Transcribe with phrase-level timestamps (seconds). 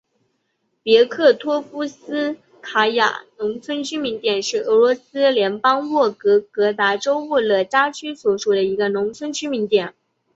[0.81, 9.93] 别克托夫斯卡亚农村居民点是俄罗斯联邦沃洛格达州沃热加区所属的一个农村居民点。